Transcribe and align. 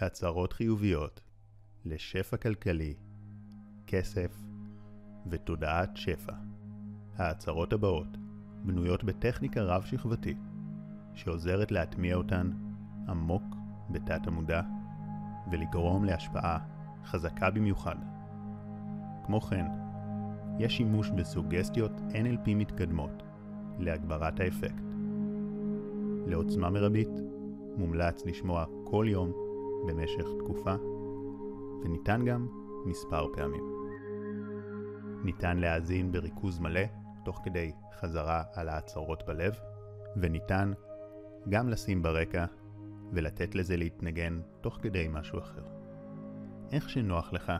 הצהרות 0.00 0.52
חיוביות 0.52 1.20
לשפע 1.84 2.36
כלכלי, 2.36 2.94
כסף 3.86 4.36
ותודעת 5.30 5.96
שפע. 5.96 6.32
ההצהרות 7.16 7.72
הבאות 7.72 8.16
בנויות 8.64 9.04
בטכניקה 9.04 9.62
רב-שכבתית 9.62 10.38
שעוזרת 11.14 11.72
להטמיע 11.72 12.16
אותן 12.16 12.50
עמוק 13.08 13.42
בתת 13.90 14.26
המודע 14.26 14.62
ולגרום 15.50 16.04
להשפעה 16.04 16.58
חזקה 17.04 17.50
במיוחד. 17.50 17.96
כמו 19.26 19.40
כן, 19.40 19.66
יש 20.58 20.76
שימוש 20.76 21.10
בסוגסטיות 21.10 21.92
NLP 22.10 22.54
מתקדמות 22.54 23.22
להגברת 23.78 24.40
האפקט. 24.40 24.82
לעוצמה 26.26 26.70
מרבית, 26.70 27.10
מומלץ 27.76 28.26
לשמוע 28.26 28.64
כל 28.84 29.06
יום 29.08 29.47
במשך 29.86 30.24
תקופה, 30.38 30.74
וניתן 31.84 32.24
גם 32.24 32.48
מספר 32.86 33.26
פעמים. 33.34 33.78
ניתן 35.24 35.58
להאזין 35.58 36.12
בריכוז 36.12 36.58
מלא 36.58 36.80
תוך 37.24 37.40
כדי 37.44 37.72
חזרה 38.00 38.42
על 38.54 38.68
ההצהרות 38.68 39.22
בלב, 39.26 39.54
וניתן 40.16 40.72
גם 41.48 41.68
לשים 41.68 42.02
ברקע 42.02 42.44
ולתת 43.12 43.54
לזה 43.54 43.76
להתנגן 43.76 44.40
תוך 44.60 44.78
כדי 44.82 45.08
משהו 45.10 45.38
אחר. 45.38 45.64
איך 46.72 46.90
שנוח 46.90 47.32
לך, 47.32 47.52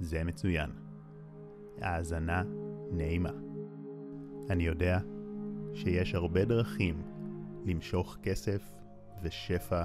זה 0.00 0.24
מצוין. 0.24 0.70
האזנה 1.80 2.42
נעימה. 2.90 3.32
אני 4.50 4.64
יודע 4.64 4.98
שיש 5.74 6.14
הרבה 6.14 6.44
דרכים 6.44 7.02
למשוך 7.64 8.16
כסף 8.22 8.70
ושפע 9.22 9.82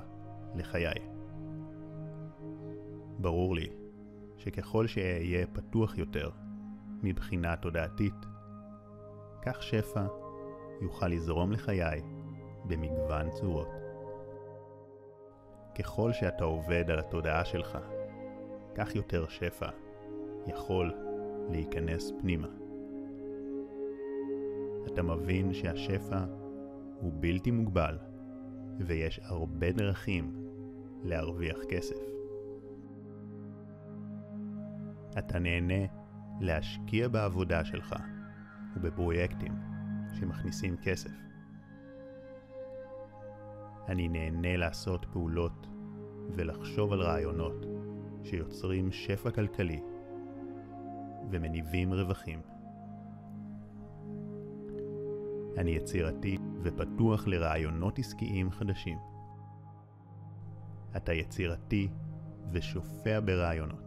לחיי. 0.56 1.17
ברור 3.20 3.56
לי 3.56 3.70
שככל 4.38 4.88
שאהיה 4.88 5.48
פתוח 5.48 5.98
יותר 5.98 6.30
מבחינה 7.04 7.56
תודעתית, 7.56 8.26
כך 9.42 9.64
שפע 9.64 10.06
יוכל 10.82 11.08
לזרום 11.08 11.52
לחיי 11.52 12.02
במגוון 12.66 13.30
צורות. 13.32 13.68
ככל 15.80 16.14
שאתה 16.14 16.44
עובד 16.44 16.92
על 16.92 17.00
התודעה 17.00 17.46
שלך, 17.46 17.78
כך 18.76 18.96
יותר 18.96 19.28
שפע 19.28 19.70
יכול 20.48 20.94
להיכנס 21.50 22.12
פנימה. 22.22 22.48
אתה 24.88 25.04
מבין 25.04 25.54
שהשפע 25.54 26.20
הוא 27.00 27.12
בלתי 27.20 27.52
מוגבל 27.52 27.98
ויש 28.80 29.20
הרבה 29.24 29.72
דרכים 29.72 30.50
להרוויח 31.04 31.58
כסף. 31.70 32.17
אתה 35.18 35.40
נהנה 35.40 35.86
להשקיע 36.40 37.08
בעבודה 37.08 37.66
שלך 37.66 37.96
ובפרויקטים 38.76 39.54
שמכניסים 40.14 40.78
כסף. 40.78 41.12
אני 43.88 44.08
נהנה 44.08 44.58
לעשות 44.58 45.06
פעולות 45.12 45.68
ולחשוב 46.36 46.94
על 46.94 47.02
רעיונות 47.02 47.66
שיוצרים 48.24 48.92
שפע 48.92 49.32
כלכלי 49.32 49.82
ומניבים 51.32 51.94
רווחים. 51.94 52.42
אני 55.58 55.72
יצירתי 55.72 56.38
ופתוח 56.64 57.28
לרעיונות 57.28 58.00
עסקיים 58.00 58.52
חדשים. 58.52 58.98
אתה 60.98 61.14
יצירתי 61.14 61.88
ושופע 62.52 63.20
ברעיונות. 63.26 63.87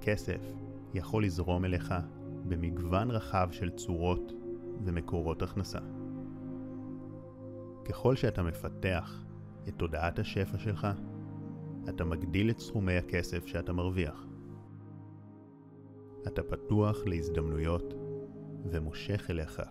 כסף 0.00 0.40
יכול 0.94 1.24
לזרום 1.24 1.64
אליך 1.64 1.94
במגוון 2.48 3.10
רחב 3.10 3.48
של 3.50 3.70
צורות 3.70 4.32
ומקורות 4.84 5.42
הכנסה. 5.42 5.78
ככל 7.84 8.16
שאתה 8.16 8.42
מפתח 8.42 9.24
את 9.68 9.74
תודעת 9.76 10.18
השפע 10.18 10.58
שלך, 10.58 10.86
אתה 11.88 12.04
מגדיל 12.04 12.50
את 12.50 12.58
סכומי 12.58 12.96
הכסף 12.96 13.46
שאתה 13.46 13.72
מרוויח. 13.72 14.26
אתה 16.26 16.42
פתוח 16.42 16.96
להזדמנויות 17.06 17.94
ומושך 18.64 19.26
אליך 19.30 19.62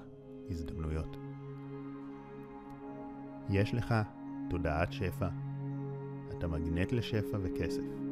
הזדמנויות. 0.49 1.17
יש 3.49 3.73
לך 3.73 3.95
תודעת 4.49 4.93
שפע, 4.93 5.29
אתה 6.29 6.47
מגנט 6.47 6.91
לשפע 6.91 7.37
וכסף. 7.41 8.08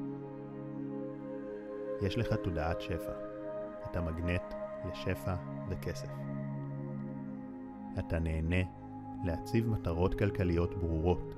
יש 2.02 2.18
לך 2.18 2.34
תודעת 2.34 2.82
שפע, 2.82 3.12
אתה 3.92 4.02
מגנט 4.02 4.54
לשפע 4.86 5.36
וכסף. 5.70 6.12
אתה 8.00 8.20
נהנה 8.20 8.70
להציב 9.24 9.70
מטרות 9.70 10.14
כלכליות 10.14 10.76
ברורות 10.76 11.36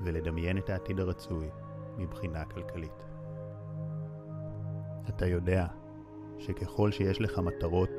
ולדמיין 0.00 0.58
את 0.58 0.70
העתיד 0.70 1.00
הרצוי 1.00 1.48
מבחינה 1.98 2.44
כלכלית. 2.44 3.04
אתה 5.08 5.26
יודע 5.26 5.66
שככל 6.38 6.90
שיש 6.90 7.20
לך 7.20 7.38
מטרות 7.38 7.90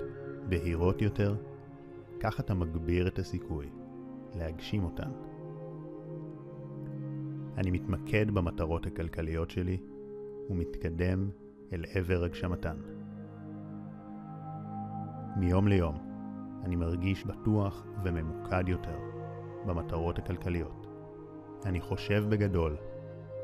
בהירות 0.49 1.01
יותר, 1.01 1.35
כך 2.19 2.39
אתה 2.39 2.53
מגביר 2.53 3.07
את 3.07 3.19
הסיכוי 3.19 3.69
להגשים 4.35 4.83
אותן. 4.83 5.11
אני 7.57 7.71
מתמקד 7.71 8.31
במטרות 8.31 8.85
הכלכליות 8.85 9.49
שלי 9.49 9.77
ומתקדם 10.49 11.29
אל 11.73 11.85
עבר 11.93 12.23
הגשמתן. 12.23 12.77
מיום 15.37 15.67
ליום 15.67 15.97
אני 16.63 16.75
מרגיש 16.75 17.25
בטוח 17.25 17.85
וממוקד 18.03 18.69
יותר 18.69 18.99
במטרות 19.65 20.19
הכלכליות. 20.19 20.87
אני 21.65 21.81
חושב 21.81 22.25
בגדול, 22.29 22.77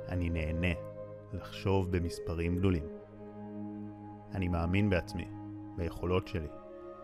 אני 0.10 0.30
נהנה 0.30 0.74
לחשוב 1.34 1.92
במספרים 1.92 2.56
גדולים. 2.56 2.84
אני 4.32 4.48
מאמין 4.48 4.90
בעצמי, 4.90 5.28
ביכולות 5.78 6.28
שלי, 6.28 6.48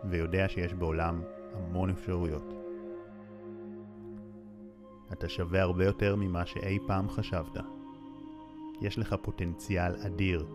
ויודע 0.10 0.48
שיש 0.48 0.74
בעולם 0.74 1.22
המון 1.54 1.90
אפשרויות. 1.90 2.54
אתה 5.14 5.30
שווה 5.30 5.62
הרבה 5.62 5.86
יותר 5.86 6.16
ממה 6.16 6.46
שאי 6.46 6.78
פעם 6.88 7.10
חשבת. 7.10 7.58
יש 8.82 9.00
לך 9.00 9.16
פוטנציאל 9.22 9.96
אדיר 10.06 10.48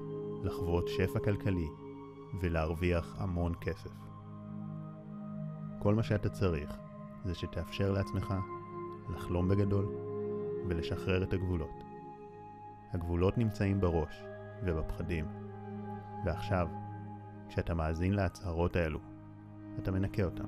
לחוות 0.43 0.89
שפע 0.89 1.19
כלכלי 1.19 1.69
ולהרוויח 2.41 3.17
המון 3.19 3.53
כסף. 3.61 3.91
כל 5.79 5.95
מה 5.95 6.03
שאתה 6.03 6.29
צריך 6.29 6.77
זה 7.25 7.35
שתאפשר 7.35 7.93
לעצמך 7.93 8.35
לחלום 9.11 9.49
בגדול 9.49 9.87
ולשחרר 10.69 11.23
את 11.23 11.33
הגבולות. 11.33 11.85
הגבולות 12.93 13.39
נמצאים 13.39 13.81
בראש 13.81 14.25
ובפחדים, 14.65 15.27
ועכשיו, 16.25 16.69
כשאתה 17.49 17.75
מאזין 17.75 18.13
להצהרות 18.13 18.77
האלו, 18.77 18.99
אתה 19.79 19.91
מנקה 19.91 20.25
אותם. 20.25 20.47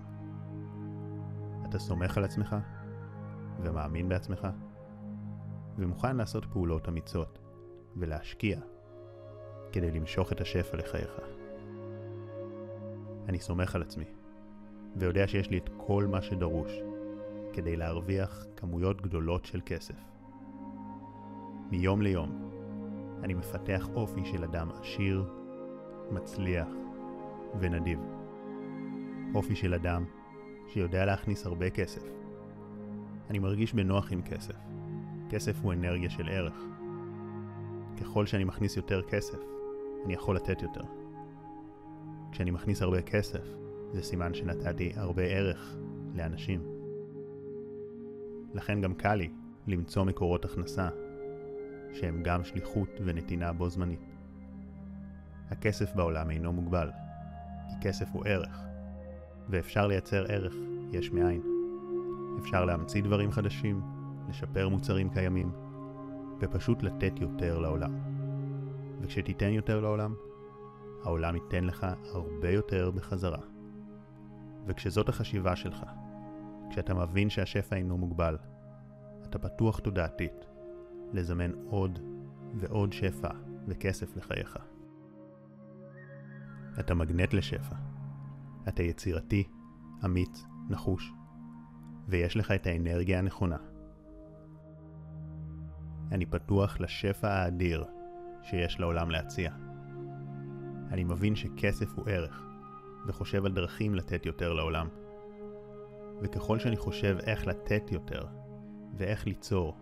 אתה 1.69 1.79
סומך 1.79 2.19
על 2.19 2.25
עצמך 2.25 2.57
ומאמין 3.63 4.09
בעצמך 4.09 4.49
ומוכן 5.77 6.17
לעשות 6.17 6.45
פעולות 6.45 6.89
אמיצות 6.89 7.39
ולהשקיע 7.97 8.61
כדי 9.75 9.91
למשוך 9.91 10.33
את 10.33 10.41
השפע 10.41 10.77
לחייך. 10.77 11.21
אני 13.29 13.39
סומך 13.39 13.75
על 13.75 13.83
עצמי 13.83 14.05
ויודע 14.97 15.27
שיש 15.27 15.51
לי 15.51 15.59
את 15.59 15.71
כל 15.77 16.07
מה 16.11 16.23
שדרוש 16.23 16.73
כדי 17.53 17.77
להרוויח 17.77 18.47
כמויות 18.57 19.01
גדולות 19.01 19.45
של 19.45 19.61
כסף. 19.67 19.95
מיום 21.71 22.03
ליום 22.03 22.51
אני 23.23 23.35
מפתח 23.35 23.89
אופי 23.95 24.25
של 24.25 24.45
אדם 24.45 24.71
עשיר, 24.71 25.25
מצליח 26.11 26.69
ונדיב. 27.61 27.99
אופי 29.35 29.57
של 29.57 29.75
אדם 29.75 30.05
שיודע 30.69 31.05
להכניס 31.05 31.47
הרבה 31.47 31.71
כסף. 31.71 32.03
אני 33.31 33.39
מרגיש 33.39 33.75
בנוח 33.75 34.13
עם 34.13 34.23
כסף. 34.23 34.57
כסף 35.31 35.61
הוא 35.63 35.73
אנרגיה 35.73 36.11
של 36.11 36.29
ערך. 36.29 36.65
ככל 38.01 38.27
שאני 38.27 38.45
מכניס 38.45 38.77
יותר 38.77 39.03
כסף, 39.03 39.54
אני 40.05 40.15
יכול 40.15 40.37
לתת 40.37 40.63
יותר. 40.63 40.83
כשאני 42.33 42.51
מכניס 42.51 42.83
הרבה 42.83 43.03
כסף, 43.03 43.45
זה 43.93 44.03
סימן 44.03 44.35
שנתתי 44.35 44.93
הרבה 44.97 45.23
ערך 45.23 45.77
לאנשים. 46.15 46.63
לכן 48.55 48.81
גם 48.81 48.95
קל 48.95 49.15
לי 49.15 49.31
למצוא 49.67 50.05
מקורות 50.05 50.45
הכנסה 50.45 50.89
שהם 51.93 52.23
גם 52.23 52.45
שליחות 52.45 52.89
ונתינה 53.05 53.53
בו 53.53 53.69
זמנית. 53.69 54.15
הכסף 55.51 55.95
בעולם 55.95 56.31
אינו 56.31 56.53
מוגבל, 56.53 56.91
כי 57.69 57.89
כסף 57.89 58.09
הוא 58.13 58.23
ערך, 58.27 58.61
ואפשר 59.49 59.87
לייצר 59.87 60.25
ערך 60.29 60.55
יש 60.93 61.11
מאין. 61.11 61.43
אפשר 62.39 62.65
להמציא 62.65 63.03
דברים 63.03 63.31
חדשים, 63.31 63.83
לשפר 64.29 64.69
מוצרים 64.69 65.11
קיימים, 65.11 65.53
ופשוט 66.41 66.83
לתת 66.83 67.13
יותר 67.21 67.59
לעולם. 67.59 68.14
וכשתיתן 69.01 69.49
יותר 69.49 69.81
לעולם, 69.81 70.15
העולם 71.05 71.35
ייתן 71.35 71.65
לך 71.65 71.87
הרבה 72.13 72.51
יותר 72.51 72.91
בחזרה. 72.91 73.41
וכשזאת 74.67 75.09
החשיבה 75.09 75.57
שלך, 75.57 75.85
כשאתה 76.71 76.95
מבין 76.95 77.31
שהשפע 77.31 77.77
אינו 77.77 77.99
מוגבל, 77.99 78.39
אתה 79.25 79.39
פתוח 79.39 79.79
תודעתית 79.79 80.47
לזמן 81.13 81.51
עוד 81.67 81.99
ועוד 82.55 82.93
שפע 82.93 83.31
וכסף 83.69 84.17
לחייך. 84.17 84.59
אתה 86.81 86.95
מגנט 86.95 87.35
לשפע. 87.35 87.77
אתה 88.69 88.83
יצירתי, 88.83 89.49
אמיץ, 90.05 90.45
נחוש, 90.69 91.13
ויש 92.09 92.37
לך 92.37 92.51
את 92.51 92.67
האנרגיה 92.67 93.19
הנכונה. 93.19 93.57
אני 96.13 96.27
פתוח 96.27 96.81
לשפע 96.81 97.29
האדיר 97.29 97.85
שיש 98.45 98.81
לעולם 98.81 99.11
להציע. 99.11 99.51
אני 100.93 101.05
מבין 101.05 101.37
שכסף 101.37 101.93
הוא 101.95 102.05
ערך, 102.09 102.43
וחושב 103.07 103.45
על 103.45 103.53
דרכים 103.53 103.95
לתת 103.95 104.27
יותר 104.27 104.53
לעולם. 104.53 104.89
וככל 106.23 106.59
שאני 106.59 106.77
חושב 106.77 107.17
איך 107.27 107.47
לתת 107.47 107.93
יותר, 107.93 108.27
ואיך 108.97 109.27
ליצור, 109.27 109.79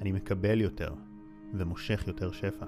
אני 0.00 0.12
מקבל 0.12 0.60
יותר, 0.60 0.94
ומושך 1.54 2.04
יותר 2.06 2.32
שפע. 2.32 2.66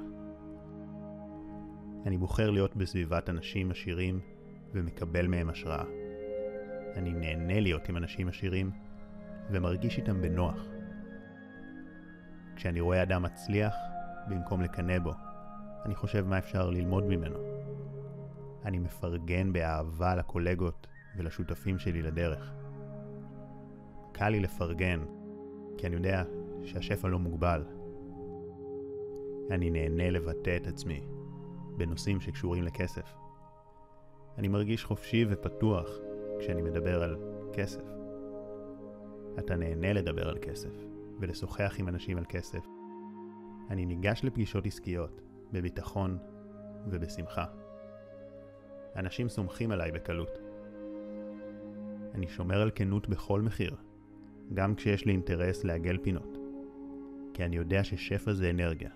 אני 2.07 2.19
בוחר 2.19 2.51
להיות 2.51 2.77
בסביבת 2.77 3.29
אנשים 3.29 3.71
עשירים, 3.71 4.21
ומקבל 4.73 5.27
מהם 5.27 5.49
השראה. 5.49 5.85
אני 6.97 7.13
נהנה 7.13 7.61
להיות 7.61 7.89
עם 7.89 7.97
אנשים 7.97 8.29
עשירים, 8.29 8.71
ומרגיש 9.51 9.99
איתם 9.99 10.23
בנוח. 10.23 10.67
כשאני 12.57 12.81
רואה 12.81 13.03
אדם 13.03 13.23
מצליח, 13.23 13.75
במקום 14.29 14.63
לקנא 14.63 14.99
בו, 14.99 15.13
אני 15.85 15.95
חושב 15.95 16.27
מה 16.27 16.39
אפשר 16.39 16.71
ללמוד 16.71 17.05
ממנו. 17.05 17.39
אני 18.65 18.79
מפרגן 18.79 19.53
באהבה 19.53 20.15
לקולגות 20.15 20.87
ולשותפים 21.17 21.79
שלי 21.79 22.03
לדרך. 22.03 22.53
קל 24.13 24.29
לי 24.29 24.41
לפרגן, 24.41 25.01
כי 25.79 25.87
אני 25.87 25.95
יודע 25.95 26.25
שהשפע 26.65 27.09
לא 27.09 27.19
מוגבל. 27.19 27.65
אני 29.51 29.71
נהנה 29.71 30.11
לבטא 30.11 30.57
את 30.57 30.67
עצמי 30.67 31.01
בנושאים 31.77 32.21
שקשורים 32.21 32.63
לכסף. 32.63 33.15
אני 34.39 34.49
מרגיש 34.49 34.85
חופשי 34.85 35.25
ופתוח 35.29 35.89
כשאני 36.39 36.63
מדבר 36.63 37.03
על 37.03 37.17
כסף. 37.53 37.85
אתה 39.39 39.57
נהנה 39.57 39.93
לדבר 39.93 40.29
על 40.29 40.39
כסף 40.39 40.73
ולשוחח 41.21 41.75
עם 41.79 41.89
אנשים 41.89 42.19
על 42.19 42.25
כסף. 42.29 42.67
אני 43.71 43.87
ניגש 43.87 44.25
לפגישות 44.25 44.67
עסקיות 44.67 45.21
בביטחון 45.53 46.19
ובשמחה. 46.87 47.45
אנשים 48.97 49.29
סומכים 49.29 49.71
עליי 49.71 49.93
בקלות. 49.93 50.39
אני 52.15 52.29
שומר 52.29 52.63
על 52.63 52.71
כנות 52.75 53.09
בכל 53.09 53.41
מחיר, 53.41 53.77
גם 54.55 54.75
כשיש 54.75 55.07
לי 55.07 55.13
אינטרס 55.13 55.65
לעגל 55.65 55.99
פינות. 56.03 56.39
כי 57.35 57.45
אני 57.45 57.57
יודע 57.57 57.85
ששפע 57.85 58.33
זה 58.33 58.51
אנרגיה, 58.51 58.91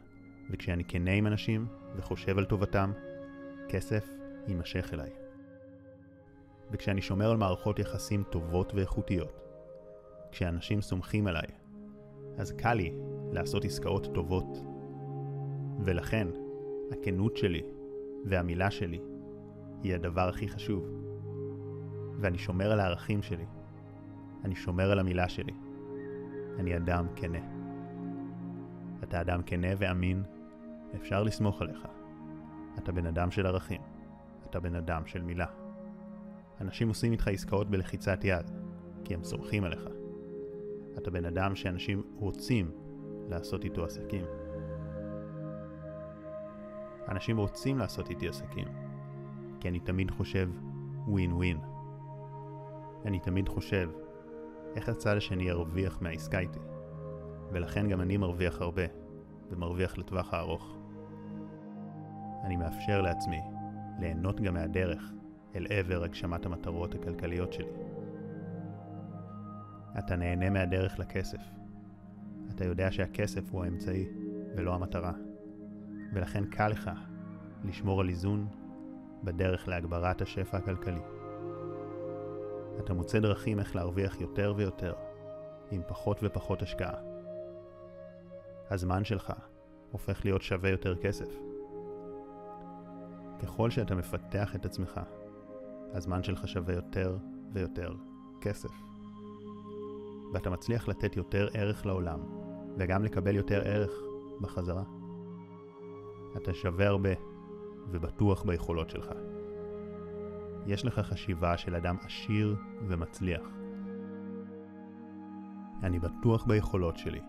וכשאני 0.51 0.85
כנה 0.85 1.11
עם 1.11 1.27
אנשים 1.27 1.67
וחושב 1.97 2.39
על 2.39 2.45
טובתם, 2.45 2.93
כסף 3.69 4.09
יימשך 4.49 4.91
אליי. 4.93 5.11
וכשאני 6.71 7.03
שומר 7.03 7.31
על 7.31 7.37
מערכות 7.37 7.79
יחסים 7.79 8.23
טובות 8.31 8.75
ואיכותיות, 8.75 9.41
כשאנשים 10.33 10.81
סומכים 10.81 11.27
עליי, 11.27 11.49
אז 12.39 12.53
קל 12.53 12.75
לי 12.75 12.93
לעשות 13.33 13.65
עסקאות 13.65 14.09
טובות. 14.15 14.63
ולכן, 15.85 16.29
הכנות 16.91 17.37
שלי 17.37 17.63
והמילה 18.25 18.71
שלי 18.71 19.01
היא 19.83 19.95
הדבר 19.95 20.29
הכי 20.29 20.49
חשוב. 20.49 20.91
ואני 22.21 22.39
שומר 22.39 22.73
על 22.73 22.81
הערכים 22.81 23.23
שלי. 23.23 23.45
אני 24.45 24.57
שומר 24.57 24.91
על 24.91 24.99
המילה 24.99 25.29
שלי. 25.29 25.53
אני 26.59 26.77
אדם 26.77 27.07
כנה. 27.17 27.39
אתה 29.03 29.21
אדם 29.21 29.43
כנה 29.43 29.69
ואמין, 29.79 30.23
אפשר 30.95 31.23
לסמוך 31.23 31.63
עליך. 31.63 31.87
אתה 32.79 32.93
בן 32.93 33.07
אדם 33.07 33.31
של 33.31 33.47
ערכים. 33.47 33.81
אתה 34.51 34.61
בן 34.61 34.75
אדם 34.75 35.07
של 35.07 35.23
מילה. 35.23 35.47
אנשים 36.61 36.89
עושים 36.89 37.13
איתך 37.13 37.29
עסקאות 37.29 37.71
בלחיצת 37.71 38.19
יד, 38.25 38.51
כי 39.05 39.15
הם 39.15 39.25
סומכים 39.25 39.65
עליך. 39.65 39.89
אתה 40.99 41.11
בן 41.11 41.25
אדם 41.25 41.55
שאנשים 41.55 42.03
רוצים 42.17 42.71
לעשות 43.29 43.65
איתו 43.65 43.85
עסקים. 43.85 44.25
אנשים 47.09 47.39
רוצים 47.39 47.79
לעשות 47.79 48.11
איתי 48.11 48.29
עסקים, 48.29 48.69
כי 49.61 49.69
אני 49.69 49.81
תמיד 49.81 50.11
חושב 50.11 50.51
ווין 51.07 51.33
ווין. 51.33 51.59
אני 53.05 53.21
תמיד 53.21 53.49
חושב 53.49 53.91
איך 54.77 54.89
הצד 54.89 55.17
השני 55.17 55.43
ירוויח 55.43 55.99
מהעסקה 56.03 56.39
איתי, 56.39 56.59
ולכן 57.53 57.89
גם 57.89 58.01
אני 58.01 58.17
מרוויח 58.17 58.61
הרבה, 58.61 58.83
ומרוויח 59.51 59.99
לטווח 59.99 60.35
הארוך. 60.35 60.77
אני 62.45 62.57
מאפשר 62.57 63.03
לעצמי 63.03 63.41
ליהנות 64.01 64.41
גם 64.41 64.55
מהדרך 64.55 65.13
אל 65.55 65.67
עבר 65.71 66.05
הגשמת 66.05 66.47
המטרות 66.47 66.95
הכלכליות 66.95 67.53
שלי. 67.53 67.73
אתה 69.99 70.17
נהנה 70.17 70.51
מהדרך 70.51 70.99
לכסף. 70.99 71.41
אתה 72.55 72.65
יודע 72.65 72.91
שהכסף 72.93 73.51
הוא 73.51 73.65
האמצעי 73.65 74.07
ולא 74.57 74.75
המטרה, 74.75 75.13
ולכן 76.17 76.45
קל 76.45 76.69
לך 76.69 76.91
לשמור 77.65 78.01
על 78.01 78.09
איזון 78.09 78.49
בדרך 79.25 79.69
להגברת 79.69 80.23
השפע 80.23 80.57
הכלכלי. 80.57 81.01
אתה 82.79 82.95
מוצא 82.95 83.21
דרכים 83.21 83.59
איך 83.59 83.77
להרוויח 83.77 84.21
יותר 84.21 84.55
ויותר, 84.57 84.95
עם 85.71 85.83
פחות 85.89 86.19
ופחות 86.23 86.63
השקעה. 86.63 86.95
הזמן 88.71 89.05
שלך 89.05 89.33
הופך 89.91 90.25
להיות 90.25 90.43
שווה 90.43 90.71
יותר 90.71 90.97
כסף. 90.97 91.29
ככל 93.43 93.71
שאתה 93.71 93.95
מפתח 93.95 94.57
את 94.57 94.65
עצמך, 94.65 95.01
הזמן 95.93 96.23
שלך 96.23 96.49
שווה 96.49 96.75
יותר 96.75 97.17
ויותר 97.53 97.95
כסף. 98.41 98.73
ואתה 100.33 100.51
מצליח 100.51 100.89
לתת 100.89 101.17
יותר 101.17 101.49
ערך 101.55 101.87
לעולם, 101.87 102.21
וגם 102.79 103.05
לקבל 103.05 103.37
יותר 103.37 103.63
ערך 103.65 103.93
בחזרה. 104.41 104.96
אתה 106.37 106.55
שווה 106.55 106.87
הרבה, 106.87 107.11
ובטוח 107.91 108.43
ביכולות 108.43 108.91
שלך. 108.91 109.09
יש 110.67 110.85
לך 110.85 110.99
חשיבה 110.99 111.57
של 111.57 111.75
אדם 111.75 111.97
עשיר 112.05 112.57
ומצליח. 112.89 113.43
אני 115.83 115.99
בטוח 115.99 116.45
ביכולות 116.45 116.97
שלי. 116.97 117.21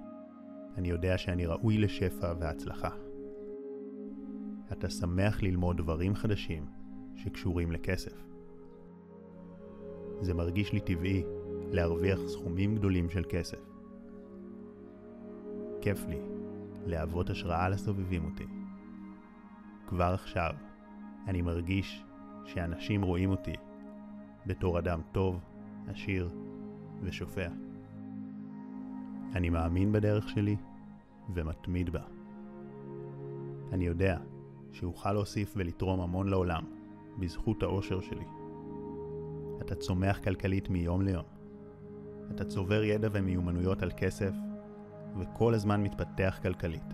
אני 0.77 0.89
יודע 0.89 1.17
שאני 1.17 1.45
ראוי 1.45 1.77
לשפע 1.77 2.33
והצלחה. 2.39 2.89
אתה 4.71 4.89
שמח 4.89 5.43
ללמוד 5.43 5.77
דברים 5.77 6.15
חדשים 6.15 6.65
שקשורים 7.15 7.71
לכסף. 7.71 8.23
זה 10.21 10.33
מרגיש 10.33 10.73
לי 10.73 10.79
טבעי 10.79 11.23
להרוויח 11.71 12.19
סכומים 12.27 12.75
גדולים 12.75 13.09
של 13.09 13.23
כסף. 13.29 13.59
כיף 15.81 16.05
לי 16.07 16.19
להוות 16.85 17.29
השראה 17.29 17.69
לסובבים 17.69 18.25
אותי. 18.25 18.56
כבר 19.87 20.13
עכשיו 20.13 20.53
אני 21.27 21.41
מרגיש 21.41 22.03
שאנשים 22.45 23.01
רואים 23.01 23.29
אותי 23.29 23.53
בתור 24.45 24.79
אדם 24.79 25.01
טוב, 25.11 25.39
עשיר 25.87 26.29
ושופע. 27.01 27.47
אני 29.35 29.49
מאמין 29.49 29.91
בדרך 29.91 30.29
שלי 30.29 30.55
ומתמיד 31.33 31.89
בה. 31.89 32.01
אני 33.71 33.85
יודע 33.85 34.17
שאוכל 34.71 35.13
להוסיף 35.13 35.53
ולתרום 35.55 35.99
המון 35.99 36.27
לעולם 36.27 36.63
בזכות 37.19 37.63
האושר 37.63 38.01
שלי. 38.01 38.25
אתה 39.61 39.75
צומח 39.75 40.19
כלכלית 40.19 40.69
מיום 40.69 41.01
ליום. 41.01 41.25
אתה 42.31 42.45
צובר 42.45 42.83
ידע 42.83 43.07
ומיומנויות 43.11 43.83
על 43.83 43.91
כסף, 43.97 44.31
וכל 45.19 45.53
הזמן 45.53 45.83
מתפתח 45.83 46.39
כלכלית. 46.41 46.93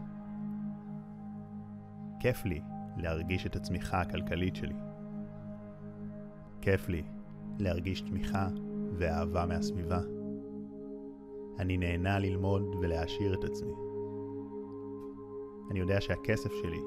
כיף 2.20 2.46
לי 2.46 2.62
להרגיש 2.98 3.46
את 3.46 3.56
הצמיחה 3.56 4.02
הכלכלית 4.02 4.56
שלי. 4.56 4.76
כיף 6.62 6.90
לי 6.90 7.04
להרגיש 7.60 8.02
תמיכה 8.02 8.48
ואהבה 8.98 9.46
מהסביבה. 9.46 10.00
אני 11.60 11.78
נהנה 11.78 12.20
ללמוד 12.20 12.76
ולהעשיר 12.82 13.34
את 13.34 13.44
עצמי. 13.44 13.74
אני 15.72 15.80
יודע 15.80 16.02
שהכסף 16.02 16.52
שלי 16.62 16.80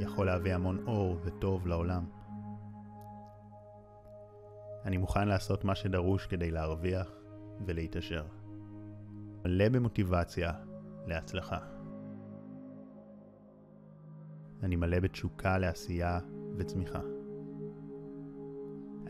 יכול 0.00 0.26
להביא 0.26 0.54
המון 0.54 0.86
אור 0.86 1.16
וטוב 1.24 1.66
לעולם. 1.66 2.04
אני 4.84 4.96
מוכן 4.96 5.28
לעשות 5.28 5.64
מה 5.64 5.74
שדרוש 5.74 6.26
כדי 6.26 6.50
להרוויח 6.50 7.10
ולהתעשר. 7.66 8.24
מלא 9.44 9.68
במוטיבציה 9.68 10.52
להצלחה. 11.06 11.79
אני 14.62 14.76
מלא 14.76 15.00
בתשוקה 15.00 15.58
לעשייה 15.58 16.18
וצמיחה. 16.56 17.00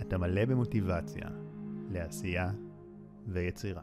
אתה 0.00 0.18
מלא 0.18 0.44
במוטיבציה 0.44 1.28
לעשייה 1.90 2.50
ויצירה. 3.26 3.82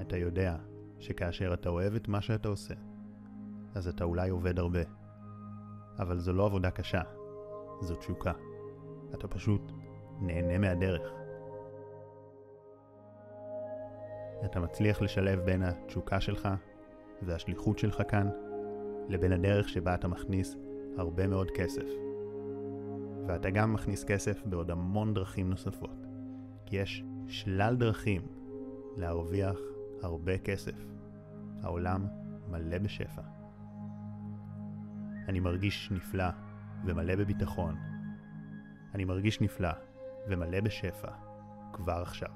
אתה 0.00 0.16
יודע 0.16 0.56
שכאשר 0.98 1.54
אתה 1.54 1.68
אוהב 1.68 1.94
את 1.94 2.08
מה 2.08 2.20
שאתה 2.20 2.48
עושה, 2.48 2.74
אז 3.74 3.88
אתה 3.88 4.04
אולי 4.04 4.30
עובד 4.30 4.58
הרבה. 4.58 4.82
אבל 5.98 6.18
זו 6.18 6.32
לא 6.32 6.46
עבודה 6.46 6.70
קשה, 6.70 7.02
זו 7.80 7.96
תשוקה. 7.96 8.32
אתה 9.14 9.28
פשוט 9.28 9.72
נהנה 10.20 10.58
מהדרך. 10.58 11.12
אתה 14.44 14.60
מצליח 14.60 15.02
לשלב 15.02 15.40
בין 15.40 15.62
התשוקה 15.62 16.20
שלך 16.20 16.48
והשליחות 17.22 17.78
שלך 17.78 18.02
כאן 18.08 18.28
לבין 19.08 19.32
הדרך 19.32 19.68
שבה 19.68 19.94
אתה 19.94 20.08
מכניס 20.08 20.56
הרבה 20.96 21.26
מאוד 21.26 21.50
כסף. 21.50 21.88
ואתה 23.26 23.50
גם 23.50 23.72
מכניס 23.72 24.04
כסף 24.04 24.42
בעוד 24.44 24.70
המון 24.70 25.14
דרכים 25.14 25.50
נוספות, 25.50 26.06
כי 26.66 26.76
יש 26.76 27.04
שלל 27.26 27.76
דרכים 27.76 28.22
להרוויח 28.96 29.58
הרבה 30.02 30.38
כסף. 30.38 30.96
העולם 31.62 32.06
מלא 32.48 32.78
בשפע. 32.78 33.22
אני 35.28 35.40
מרגיש 35.40 35.90
נפלא 35.92 36.28
ומלא 36.84 37.16
בביטחון. 37.16 37.74
אני 38.94 39.04
מרגיש 39.04 39.40
נפלא 39.40 39.70
ומלא 40.28 40.60
בשפע 40.60 41.08
כבר 41.72 42.02
עכשיו. 42.02 42.28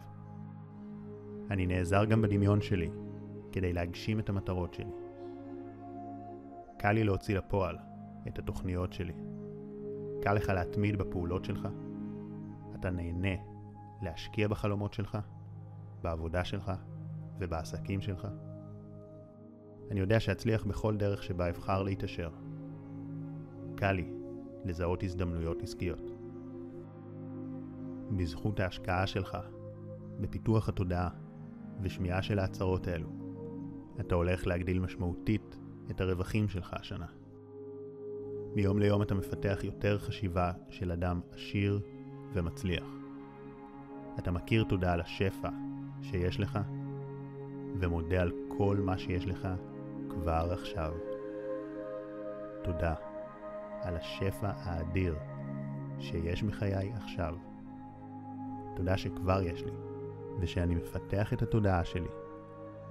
אני 1.51 1.67
נעזר 1.67 2.05
גם 2.05 2.23
בדמיון 2.23 2.61
שלי 2.61 2.91
כדי 3.53 3.73
להגשים 3.73 4.19
את 4.19 4.29
המטרות 4.29 4.75
שלי. 4.75 4.93
קל 6.79 6.93
לי 6.93 7.05
להוציא 7.05 7.39
לפועל 7.39 7.79
את 8.29 8.39
התוכניות 8.39 8.93
שלי. 8.93 9.13
קל 10.23 10.35
לך 10.35 10.49
להתמיד 10.49 10.99
בפעולות 10.99 11.45
שלך. 11.45 11.69
אתה 12.75 12.91
נהנה 12.91 13.43
להשקיע 14.03 14.49
בחלומות 14.49 14.95
שלך, 14.95 15.19
בעבודה 16.03 16.45
שלך 16.45 16.73
ובעסקים 17.39 18.01
שלך. 18.01 18.29
אני 19.91 20.01
יודע 20.01 20.21
שאצליח 20.21 20.65
בכל 20.65 20.97
דרך 20.97 21.23
שבה 21.23 21.49
אבחר 21.49 21.83
להתעשר. 21.83 22.31
קל 23.77 23.93
לי 23.93 24.11
לזהות 24.65 25.03
הזדמנויות 25.03 25.63
עסקיות. 25.63 26.11
בזכות 28.17 28.61
ההשקעה 28.61 29.07
שלך 29.07 29.39
בפיתוח 30.21 30.69
התודעה 30.69 31.09
ושמיעה 31.83 32.23
של 32.23 32.39
ההצהרות 32.39 32.87
האלו, 32.87 33.09
אתה 34.01 34.15
הולך 34.15 34.47
להגדיל 34.47 34.79
משמעותית 34.79 35.59
את 35.91 36.01
הרווחים 36.01 36.49
שלך 36.49 36.75
השנה. 36.75 37.07
מיום 38.55 38.79
ליום 38.79 39.03
אתה 39.03 39.15
מפתח 39.15 39.59
יותר 39.63 39.99
חשיבה 39.99 40.53
של 40.71 40.93
אדם 40.93 41.21
עשיר 41.33 41.81
ומצליח. 42.33 42.85
אתה 44.19 44.31
מכיר 44.31 44.65
תודה 44.65 44.93
על 44.93 45.01
השפע 45.01 45.49
שיש 46.03 46.41
לך, 46.41 46.59
ומודה 47.81 48.23
על 48.23 48.33
כל 48.49 48.77
מה 48.77 48.99
שיש 48.99 49.27
לך 49.27 49.49
כבר 50.11 50.49
עכשיו. 50.53 50.95
תודה 52.63 52.95
על 53.83 53.97
השפע 53.97 54.51
האדיר 54.57 55.17
שיש 55.99 56.43
בחיי 56.43 56.93
עכשיו. 56.93 57.35
תודה 58.77 58.97
שכבר 58.97 59.43
יש 59.43 59.65
לי, 59.65 59.73
ושאני 60.41 60.75
מפתח 60.75 61.33
את 61.33 61.43
התודעה 61.43 61.85
שלי 61.85 62.09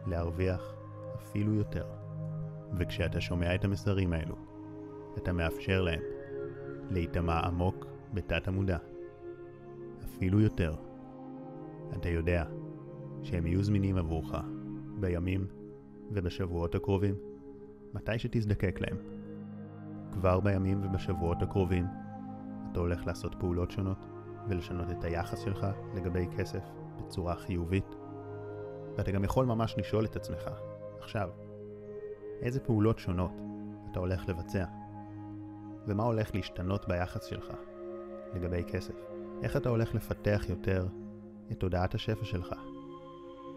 להרוויח 0.07 0.78
אפילו 1.23 1.53
יותר. 1.53 1.85
וכשאתה 2.77 3.21
שומע 3.21 3.55
את 3.55 3.65
המסרים 3.65 4.13
האלו, 4.13 4.35
אתה 5.17 5.33
מאפשר 5.33 5.81
להם 5.81 6.01
להיטמע 6.89 7.39
עמוק 7.39 7.85
בתת 8.13 8.47
המודע. 8.47 8.77
אפילו 10.03 10.39
יותר. 10.39 10.75
אתה 11.97 12.09
יודע 12.09 12.45
שהם 13.23 13.47
יהיו 13.47 13.63
זמינים 13.63 13.97
עבורך 13.97 14.35
בימים 14.99 15.47
ובשבועות 16.11 16.75
הקרובים, 16.75 17.15
מתי 17.93 18.19
שתזדקק 18.19 18.79
להם. 18.81 18.97
כבר 20.13 20.39
בימים 20.39 20.81
ובשבועות 20.83 21.41
הקרובים 21.41 21.85
אתה 22.71 22.79
הולך 22.79 23.07
לעשות 23.07 23.35
פעולות 23.39 23.71
שונות 23.71 24.05
ולשנות 24.47 24.91
את 24.91 25.03
היחס 25.03 25.39
שלך 25.39 25.67
לגבי 25.95 26.27
כסף 26.37 26.63
בצורה 26.97 27.35
חיובית. 27.35 27.95
ואתה 28.97 29.11
גם 29.11 29.23
יכול 29.23 29.45
ממש 29.45 29.75
לשאול 29.77 30.05
את 30.05 30.15
עצמך, 30.15 30.49
עכשיו, 30.99 31.29
איזה 32.41 32.59
פעולות 32.59 32.99
שונות 32.99 33.31
אתה 33.91 33.99
הולך 33.99 34.29
לבצע? 34.29 34.65
ומה 35.87 36.03
הולך 36.03 36.35
להשתנות 36.35 36.87
ביחס 36.87 37.25
שלך 37.25 37.53
לגבי 38.33 38.63
כסף? 38.63 38.93
איך 39.43 39.57
אתה 39.57 39.69
הולך 39.69 39.95
לפתח 39.95 40.45
יותר 40.49 40.87
את 41.51 41.59
תודעת 41.59 41.95
השפע 41.95 42.25
שלך 42.25 42.55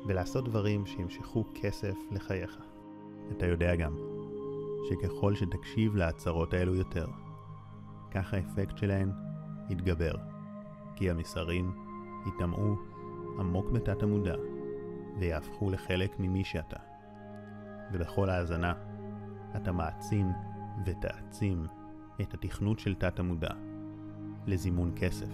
ולעשות 0.07 0.45
דברים 0.45 0.87
שימשכו 0.87 1.45
כסף 1.55 1.97
לחייך? 2.11 2.59
אתה 3.37 3.47
יודע 3.47 3.77
גם 3.77 3.97
שככל 4.89 5.35
שתקשיב 5.35 5.97
להצהרות 5.97 6.55
האלו 6.55 6.75
יותר, 6.75 7.07
כך 8.11 8.35
האפקט 8.35 8.79
שלהן 8.79 9.11
יתגבר, 9.71 10.15
כי 10.97 11.11
המסרים 11.11 11.73
ייטמעו 12.27 12.77
עמוק 13.39 13.71
בתת 13.71 14.03
המודע 14.03 14.35
ויהפכו 15.19 15.71
לחלק 15.71 16.21
ממי 16.21 16.45
שאתה. 16.45 16.92
ובכל 17.93 18.31
האזנה 18.31 18.75
אתה 19.57 19.73
מעצים 19.73 20.27
ותעצים 20.87 21.67
את 22.21 22.35
התכנות 22.35 22.79
של 22.79 22.95
תת 22.95 23.19
המודע 23.19 23.55
לזימון 24.47 24.93
כסף. 24.97 25.31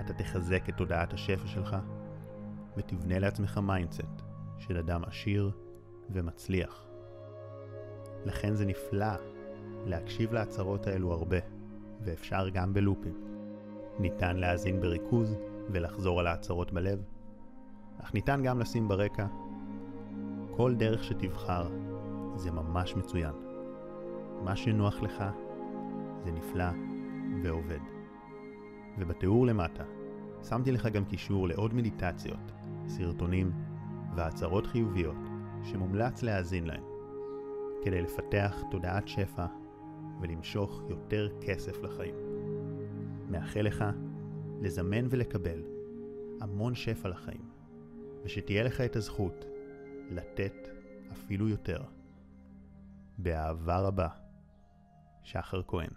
אתה 0.00 0.12
תחזק 0.12 0.68
את 0.68 0.76
תודעת 0.76 1.12
השפע 1.12 1.46
שלך 1.46 1.76
ותבנה 2.76 3.18
לעצמך 3.18 3.58
mindset 3.58 4.22
של 4.58 4.76
אדם 4.76 5.04
עשיר 5.04 5.50
ומצליח. 6.10 6.86
לכן 8.24 8.54
זה 8.54 8.66
נפלא 8.66 9.14
להקשיב 9.86 10.32
להצהרות 10.32 10.86
האלו 10.86 11.12
הרבה, 11.12 11.36
ואפשר 12.00 12.48
גם 12.48 12.74
בלופים. 12.74 13.14
ניתן 13.98 14.36
להאזין 14.36 14.80
בריכוז 14.80 15.36
ולחזור 15.70 16.20
על 16.20 16.26
ההצהרות 16.26 16.72
בלב, 16.72 17.02
אך 18.02 18.14
ניתן 18.14 18.42
גם 18.42 18.60
לשים 18.60 18.88
ברקע. 18.88 19.26
כל 20.56 20.74
דרך 20.74 21.04
שתבחר 21.04 21.68
זה 22.36 22.50
ממש 22.50 22.96
מצוין. 22.96 23.34
מה 24.44 24.56
שנוח 24.56 25.02
לך 25.02 25.24
זה 26.24 26.32
נפלא 26.32 26.64
ועובד. 27.42 27.78
ובתיאור 28.98 29.46
למטה 29.46 29.84
שמתי 30.48 30.72
לך 30.72 30.86
גם 30.86 31.04
קישור 31.04 31.48
לעוד 31.48 31.74
מדיטציות, 31.74 32.52
סרטונים 32.86 33.52
והצהרות 34.16 34.66
חיוביות 34.66 35.28
שמומלץ 35.62 36.22
להאזין 36.22 36.64
להם, 36.64 36.84
כדי 37.84 38.02
לפתח 38.02 38.62
תודעת 38.70 39.08
שפע 39.08 39.46
ולמשוך 40.20 40.82
יותר 40.88 41.28
כסף 41.40 41.82
לחיים. 41.82 42.14
מאחל 43.30 43.60
לך 43.60 43.84
לזמן 44.60 45.06
ולקבל 45.10 45.62
המון 46.40 46.74
שפע 46.74 47.08
לחיים, 47.08 47.44
ושתהיה 48.24 48.62
לך 48.62 48.80
את 48.80 48.96
הזכות 48.96 49.44
לתת 50.10 50.68
אפילו 51.12 51.48
יותר. 51.48 51.82
באהבה 53.18 53.78
רבה, 53.78 54.08
שחר 55.22 55.62
כהן 55.66 55.90